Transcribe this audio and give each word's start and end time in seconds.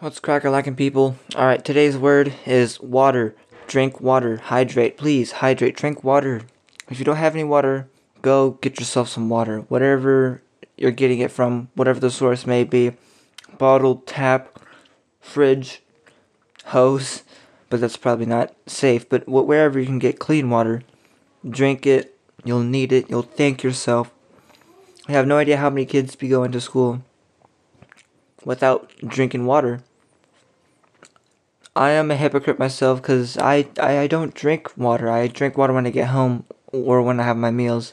What's 0.00 0.18
cracker 0.18 0.50
lacking, 0.50 0.74
people? 0.74 1.16
All 1.36 1.46
right, 1.46 1.64
today's 1.64 1.96
word 1.96 2.34
is 2.46 2.80
water. 2.80 3.36
Drink 3.68 4.00
water. 4.00 4.38
Hydrate, 4.38 4.96
please. 4.96 5.30
Hydrate. 5.30 5.76
Drink 5.76 6.02
water. 6.02 6.42
If 6.90 6.98
you 6.98 7.04
don't 7.04 7.14
have 7.14 7.36
any 7.36 7.44
water, 7.44 7.88
go 8.20 8.58
get 8.60 8.80
yourself 8.80 9.08
some 9.08 9.28
water. 9.28 9.60
Whatever 9.60 10.42
you're 10.76 10.90
getting 10.90 11.20
it 11.20 11.30
from, 11.30 11.68
whatever 11.76 12.00
the 12.00 12.10
source 12.10 12.44
may 12.44 12.64
be 12.64 12.96
bottle, 13.56 14.02
tap, 14.04 14.58
fridge, 15.20 15.80
hose, 16.66 17.22
but 17.70 17.80
that's 17.80 17.96
probably 17.96 18.26
not 18.26 18.52
safe. 18.66 19.08
But 19.08 19.28
wherever 19.28 19.78
you 19.78 19.86
can 19.86 20.00
get 20.00 20.18
clean 20.18 20.50
water, 20.50 20.82
drink 21.48 21.86
it. 21.86 22.18
You'll 22.44 22.64
need 22.64 22.92
it. 22.92 23.08
You'll 23.08 23.22
thank 23.22 23.62
yourself. 23.62 24.12
I 25.06 25.12
have 25.12 25.28
no 25.28 25.38
idea 25.38 25.58
how 25.58 25.70
many 25.70 25.86
kids 25.86 26.16
be 26.16 26.26
going 26.26 26.50
to 26.50 26.60
school 26.60 27.04
without 28.44 28.90
drinking 29.06 29.46
water. 29.46 29.82
I 31.76 31.90
am 31.90 32.10
a 32.10 32.16
hypocrite 32.16 32.58
myself 32.58 33.02
because 33.02 33.36
I, 33.36 33.66
I, 33.80 33.98
I 33.98 34.06
don't 34.06 34.34
drink 34.34 34.76
water. 34.76 35.10
I 35.10 35.26
drink 35.26 35.58
water 35.58 35.72
when 35.72 35.86
I 35.86 35.90
get 35.90 36.08
home 36.08 36.44
or 36.70 37.02
when 37.02 37.18
I 37.18 37.24
have 37.24 37.36
my 37.36 37.50
meals. 37.50 37.92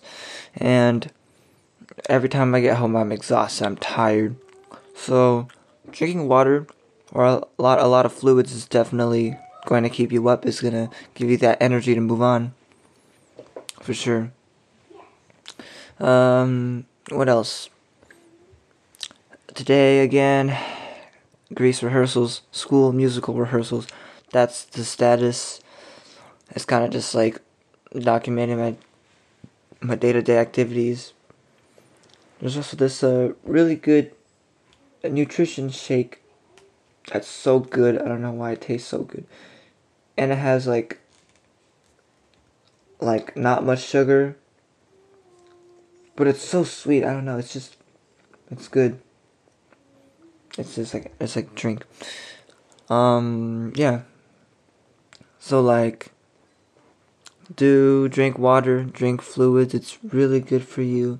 And 0.56 1.12
every 2.08 2.30
time 2.30 2.54
I 2.54 2.62
get 2.62 2.78
home, 2.78 2.96
I'm 2.96 3.12
exhausted. 3.12 3.66
I'm 3.66 3.78
tired. 3.78 4.36
So 4.96 5.48
drinking 5.92 6.28
water 6.28 6.68
or 7.12 7.26
a 7.26 7.44
lot 7.58 7.80
a 7.80 7.88
lot 7.88 8.06
of 8.06 8.14
fluids 8.14 8.52
is 8.52 8.66
definitely 8.66 9.38
going 9.66 9.84
to 9.84 9.90
keep 9.90 10.12
you 10.12 10.28
up. 10.28 10.46
It's 10.46 10.62
gonna 10.62 10.90
give 11.16 11.30
you 11.30 11.38
that 11.38 11.58
energy 11.62 11.96
to 11.96 12.02
move 12.02 12.22
on. 12.22 12.54
For 13.82 13.94
sure. 13.94 14.32
Um, 16.00 16.86
what 17.10 17.28
else? 17.28 17.70
Today 19.54 20.00
again, 20.00 20.58
Grease 21.54 21.84
rehearsals, 21.84 22.42
school 22.54 22.94
musical 22.94 23.34
rehearsals. 23.34 23.86
That's 24.32 24.64
the 24.64 24.86
status. 24.86 25.60
It's 26.52 26.64
kind 26.64 26.86
of 26.86 26.92
just 26.92 27.14
like 27.14 27.42
documenting 27.94 28.58
my 28.58 28.76
my 29.82 29.96
day 29.96 30.14
to 30.14 30.22
day 30.22 30.38
activities. 30.38 31.12
There's 32.40 32.56
also 32.56 32.78
this 32.78 33.04
uh, 33.04 33.34
really 33.44 33.76
good 33.76 34.14
nutrition 35.04 35.70
shake 35.70 36.22
that's 37.12 37.28
so 37.28 37.60
good. 37.60 38.02
I 38.02 38.08
don't 38.08 38.22
know 38.22 38.32
why 38.32 38.54
it 38.54 38.62
tastes 38.62 38.88
so 38.88 39.00
good. 39.04 39.26
And 40.16 40.32
it 40.32 40.38
has 40.38 40.66
like 40.66 40.98
like 43.02 43.36
not 43.36 43.66
much 43.66 43.84
sugar. 43.84 44.38
But 46.16 46.28
it's 46.28 46.42
so 46.42 46.64
sweet. 46.64 47.04
I 47.04 47.12
don't 47.12 47.26
know. 47.26 47.38
It's 47.38 47.52
just 47.52 47.76
it's 48.50 48.70
good. 48.70 48.98
It's 50.58 50.76
just 50.76 50.94
like 50.94 51.14
it's 51.20 51.36
like 51.36 51.56
drink. 51.56 51.86
Um 52.90 53.72
yeah. 53.76 54.02
So 55.40 55.62
like 55.62 56.12
do 57.56 58.08
drink 58.08 58.38
water, 58.38 58.84
drink 58.84 59.22
fluids. 59.22 59.74
It's 59.74 59.98
really 60.04 60.40
good 60.40 60.64
for 60.64 60.82
you. 60.82 61.20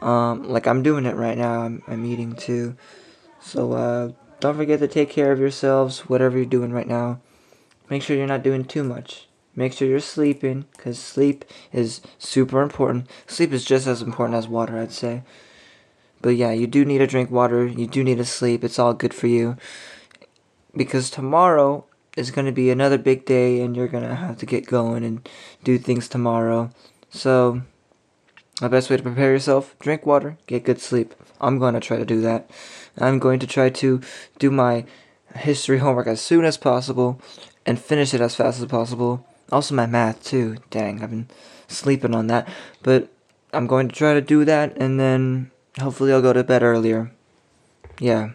Um 0.00 0.48
like 0.48 0.66
I'm 0.66 0.82
doing 0.82 1.06
it 1.06 1.16
right 1.16 1.38
now. 1.38 1.62
I'm 1.62 1.82
I'm 1.86 2.04
eating 2.04 2.34
too. 2.34 2.76
So 3.40 3.72
uh 3.72 4.12
don't 4.40 4.56
forget 4.56 4.80
to 4.80 4.88
take 4.88 5.10
care 5.10 5.32
of 5.32 5.38
yourselves 5.38 6.08
whatever 6.08 6.36
you're 6.36 6.46
doing 6.46 6.72
right 6.72 6.88
now. 6.88 7.20
Make 7.88 8.02
sure 8.02 8.16
you're 8.16 8.26
not 8.26 8.42
doing 8.42 8.64
too 8.64 8.84
much. 8.84 9.28
Make 9.54 9.72
sure 9.72 9.88
you're 9.88 10.00
sleeping 10.00 10.66
cuz 10.78 10.98
sleep 10.98 11.44
is 11.72 12.00
super 12.18 12.62
important. 12.62 13.06
Sleep 13.26 13.52
is 13.52 13.64
just 13.64 13.86
as 13.86 14.02
important 14.02 14.36
as 14.36 14.48
water, 14.48 14.78
I'd 14.78 14.92
say. 14.92 15.22
But 16.22 16.36
yeah, 16.36 16.52
you 16.52 16.66
do 16.66 16.84
need 16.84 16.98
to 16.98 17.06
drink 17.06 17.30
water. 17.30 17.66
You 17.66 17.86
do 17.86 18.02
need 18.02 18.18
to 18.18 18.24
sleep. 18.24 18.64
It's 18.64 18.78
all 18.78 18.94
good 18.94 19.12
for 19.12 19.26
you. 19.26 19.56
Because 20.74 21.10
tomorrow 21.10 21.84
is 22.16 22.30
going 22.30 22.46
to 22.46 22.52
be 22.52 22.70
another 22.70 22.98
big 22.98 23.24
day 23.24 23.60
and 23.60 23.76
you're 23.76 23.88
going 23.88 24.04
to 24.04 24.14
have 24.14 24.38
to 24.38 24.46
get 24.46 24.66
going 24.66 25.04
and 25.04 25.28
do 25.64 25.78
things 25.78 26.08
tomorrow. 26.08 26.70
So, 27.10 27.62
the 28.60 28.68
best 28.68 28.90
way 28.90 28.96
to 28.96 29.02
prepare 29.02 29.32
yourself, 29.32 29.74
drink 29.78 30.06
water, 30.06 30.36
get 30.46 30.64
good 30.64 30.80
sleep. 30.80 31.14
I'm 31.40 31.58
going 31.58 31.74
to 31.74 31.80
try 31.80 31.96
to 31.96 32.04
do 32.04 32.20
that. 32.20 32.50
I'm 32.98 33.18
going 33.18 33.40
to 33.40 33.46
try 33.46 33.70
to 33.70 34.00
do 34.38 34.50
my 34.50 34.84
history 35.34 35.78
homework 35.84 36.06
as 36.06 36.20
soon 36.20 36.44
as 36.44 36.56
possible 36.56 37.20
and 37.66 37.80
finish 37.80 38.14
it 38.14 38.20
as 38.20 38.34
fast 38.34 38.60
as 38.60 38.66
possible. 38.66 39.26
Also, 39.50 39.74
my 39.74 39.86
math, 39.86 40.22
too. 40.24 40.56
Dang, 40.70 41.02
I've 41.02 41.10
been 41.10 41.28
sleeping 41.68 42.14
on 42.14 42.26
that. 42.28 42.48
But 42.82 43.08
I'm 43.52 43.66
going 43.66 43.88
to 43.88 43.94
try 43.94 44.14
to 44.14 44.20
do 44.20 44.44
that 44.44 44.76
and 44.76 44.98
then 44.98 45.50
Hopefully, 45.80 46.12
I'll 46.12 46.22
go 46.22 46.32
to 46.32 46.44
bed 46.44 46.62
earlier. 46.62 47.12
Yeah. 47.98 48.30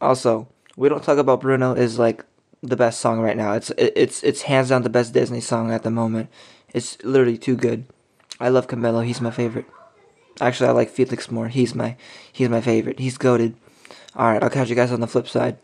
Also, 0.00 0.48
we 0.76 0.88
don't 0.88 1.02
talk 1.02 1.18
about 1.18 1.40
Bruno 1.40 1.74
is 1.74 1.98
like 1.98 2.24
the 2.62 2.76
best 2.76 3.00
song 3.00 3.20
right 3.20 3.36
now. 3.36 3.52
It's 3.52 3.70
it's 3.76 4.22
it's 4.22 4.42
hands 4.42 4.70
down 4.70 4.82
the 4.82 4.88
best 4.88 5.12
Disney 5.12 5.40
song 5.40 5.72
at 5.72 5.82
the 5.82 5.90
moment. 5.90 6.30
It's 6.72 7.02
literally 7.04 7.38
too 7.38 7.56
good. 7.56 7.86
I 8.40 8.48
love 8.48 8.66
Camilo. 8.66 9.04
He's 9.04 9.20
my 9.20 9.30
favorite. 9.30 9.66
Actually, 10.40 10.68
I 10.68 10.72
like 10.72 10.90
Felix 10.90 11.30
more. 11.30 11.48
He's 11.48 11.74
my 11.74 11.96
he's 12.32 12.48
my 12.48 12.60
favorite. 12.60 12.98
He's 12.98 13.18
goaded. 13.18 13.54
All 14.16 14.32
right, 14.32 14.42
I'll 14.42 14.50
catch 14.50 14.68
you 14.68 14.76
guys 14.76 14.92
on 14.92 15.00
the 15.00 15.06
flip 15.06 15.28
side. 15.28 15.58